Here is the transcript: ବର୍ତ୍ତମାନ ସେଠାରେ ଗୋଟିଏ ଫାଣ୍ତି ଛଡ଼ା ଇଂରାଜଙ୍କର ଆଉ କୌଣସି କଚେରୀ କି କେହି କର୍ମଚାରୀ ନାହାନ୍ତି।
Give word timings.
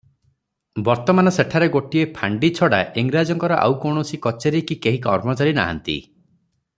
ବର୍ତ୍ତମାନ 0.87 1.33
ସେଠାରେ 1.35 1.67
ଗୋଟିଏ 1.75 2.05
ଫାଣ୍ତି 2.15 2.49
ଛଡ଼ା 2.61 2.79
ଇଂରାଜଙ୍କର 3.03 3.59
ଆଉ 3.69 3.77
କୌଣସି 3.85 4.21
କଚେରୀ 4.27 4.63
କି 4.73 4.79
କେହି 4.87 5.03
କର୍ମଚାରୀ 5.09 5.55
ନାହାନ୍ତି। 5.61 6.01